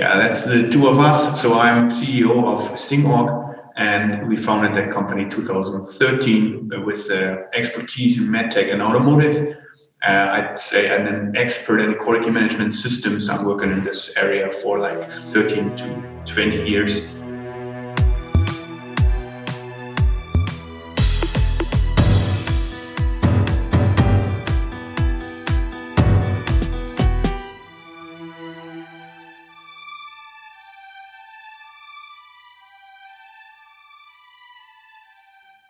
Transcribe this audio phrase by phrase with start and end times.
[0.00, 1.42] yeah, that's the two of us.
[1.42, 3.28] So I'm CEO of Stingorg,
[3.76, 9.58] and we founded that company 2013 with uh, expertise in medtech and automotive.
[10.02, 13.28] Uh, I'd say I'm an expert in quality management systems.
[13.28, 17.19] I'm working in this area for like 13 to 20 years.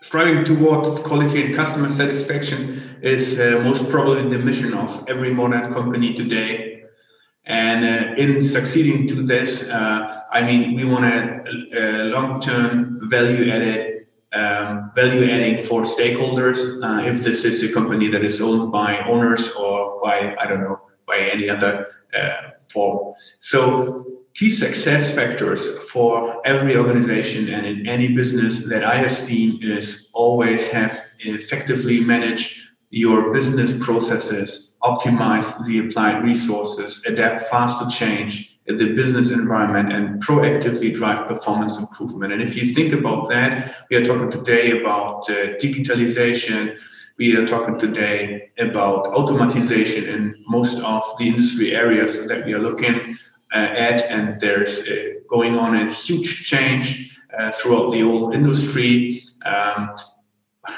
[0.00, 5.72] Striving towards quality and customer satisfaction is uh, most probably the mission of every modern
[5.72, 6.84] company today.
[7.44, 11.42] And uh, in succeeding to this, uh, I mean, we want a,
[11.74, 16.58] a long-term value added, um, value adding for stakeholders.
[16.82, 20.60] Uh, if this is a company that is owned by owners or by, I don't
[20.60, 23.14] know, by any other uh, form.
[23.38, 29.62] So key success factors for every organization and in any business that I have seen
[29.62, 37.96] is always have effectively manage your business processes, optimize the applied resources, adapt fast to
[37.96, 42.32] change in the business environment and proactively drive performance improvement.
[42.32, 46.76] And if you think about that, we are talking today about uh, digitalization.
[47.18, 52.58] We are talking today about automatization in most of the industry areas that we are
[52.58, 53.18] looking
[53.52, 59.22] at, and there's uh, going on a huge change uh, throughout the whole industry.
[59.44, 59.94] Um,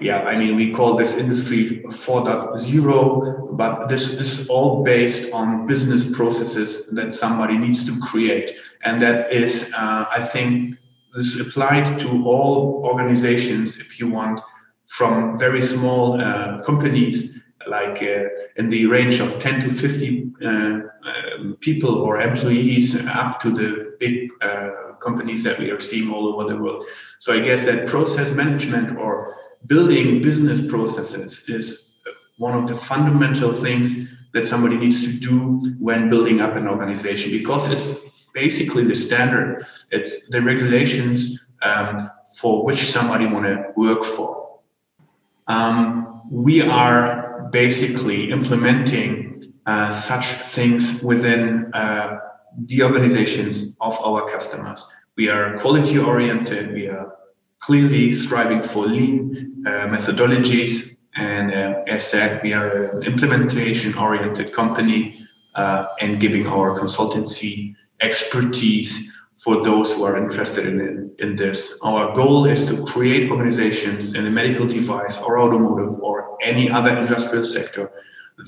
[0.00, 6.04] yeah, I mean, we call this industry 4.0, but this is all based on business
[6.16, 8.52] processes that somebody needs to create.
[8.84, 10.76] And that is, uh, I think,
[11.16, 14.40] this applied to all organizations, if you want,
[14.86, 18.24] from very small uh, companies like uh,
[18.56, 20.80] in the range of 10 to 50 uh,
[21.60, 26.48] people or employees up to the big uh, companies that we are seeing all over
[26.48, 26.84] the world.
[27.18, 31.94] So I guess that process management or building business processes is
[32.38, 37.30] one of the fundamental things that somebody needs to do when building up an organization
[37.30, 38.00] because it's
[38.32, 39.64] basically the standard.
[39.90, 44.58] It's the regulations um, for which somebody want to work for.
[45.46, 49.33] Um, we are basically implementing
[49.66, 52.18] uh, such things within uh,
[52.66, 54.86] the organizations of our customers.
[55.16, 56.74] We are quality oriented.
[56.74, 57.14] We are
[57.60, 60.96] clearly striving for lean uh, methodologies.
[61.16, 65.26] And uh, as said, we are an implementation oriented company
[65.56, 71.78] and giving our consultancy expertise for those who are interested in, in this.
[71.82, 76.94] Our goal is to create organizations in the medical device or automotive or any other
[76.96, 77.90] industrial sector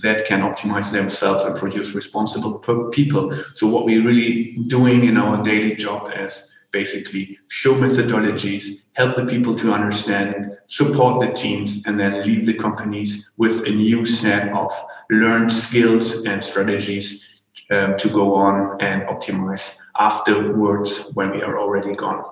[0.03, 2.59] that can optimize themselves and produce responsible
[2.91, 3.33] people.
[3.55, 9.25] So what we're really doing in our daily job is basically show methodologies, help the
[9.25, 14.53] people to understand support the teams, and then leave the companies with a new set
[14.53, 14.73] of
[15.11, 17.25] learned skills and strategies
[17.71, 22.25] um, to go on and optimize afterwards when we are already gone.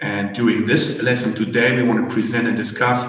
[0.00, 3.04] And during this lesson today, we want to present and discuss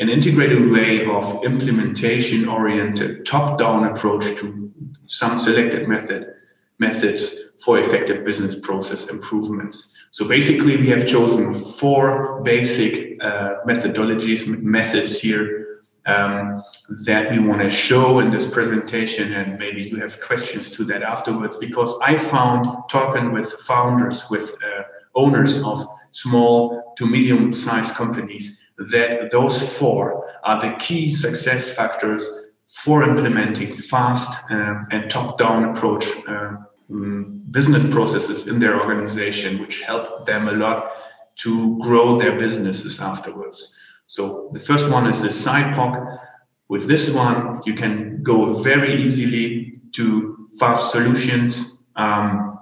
[0.00, 4.72] an integrated way of implementation oriented top down approach to
[5.06, 6.34] some selected method
[6.78, 7.34] methods
[7.64, 9.94] for effective business process improvements.
[10.10, 15.64] So basically, we have chosen four basic uh, methodologies, methods here
[16.06, 16.62] um,
[17.04, 21.02] that we want to show in this presentation and maybe you have questions to that
[21.02, 24.82] afterwards because i found talking with founders with uh,
[25.14, 32.26] owners of small to medium sized companies that those four are the key success factors
[32.66, 36.52] for implementing fast uh, and top down approach uh,
[37.50, 40.92] business processes in their organization which help them a lot
[41.36, 43.76] to grow their businesses afterwards
[44.06, 46.18] so the first one is the SIPOC.
[46.68, 51.78] With this one, you can go very easily to fast solutions.
[51.96, 52.53] Um,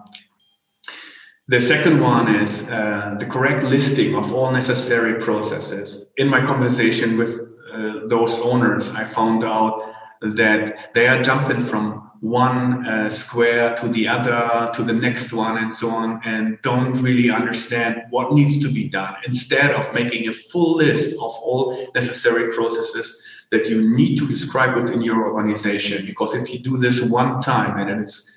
[1.52, 6.06] the second one is uh, the correct listing of all necessary processes.
[6.16, 7.38] In my conversation with
[7.70, 13.88] uh, those owners, I found out that they are jumping from one uh, square to
[13.88, 18.58] the other to the next one and so on and don't really understand what needs
[18.62, 23.20] to be done instead of making a full list of all necessary processes
[23.50, 27.76] that you need to describe within your organization because if you do this one time
[27.76, 28.30] and it's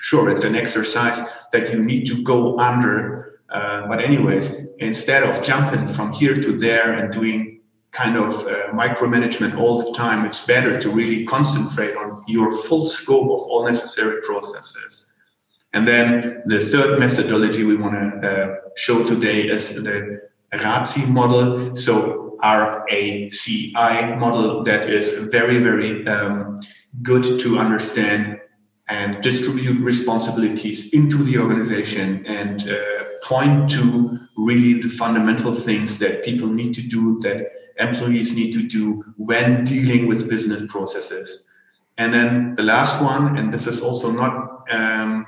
[0.00, 1.22] sure it's an exercise
[1.52, 6.52] that you need to go under uh, but anyways instead of jumping from here to
[6.52, 7.58] there and doing
[7.90, 12.86] kind of uh, micromanagement all the time, it's better to really concentrate on your full
[12.86, 15.06] scope of all necessary processes.
[15.72, 20.20] And then the third methodology we want to uh, show today is the
[20.52, 21.74] RACI model.
[21.76, 26.60] So RACI model that is very, very um,
[27.02, 28.38] good to understand
[28.88, 32.76] and distribute responsibilities into the organization and uh,
[33.22, 38.62] point to really the fundamental things that people need to do, that employees need to
[38.62, 41.44] do when dealing with business processes.
[41.98, 45.26] And then the last one, and this is also not, um,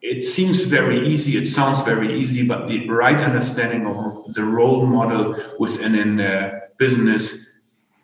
[0.00, 4.86] it seems very easy, it sounds very easy, but the right understanding of the role
[4.86, 7.46] model within a uh, business,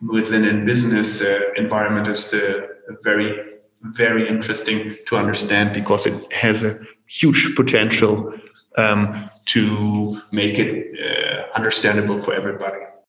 [0.01, 2.67] within a business uh, environment is uh,
[3.03, 8.33] very very interesting to understand because it has a huge potential
[8.77, 12.79] um, to make it uh, understandable for everybody.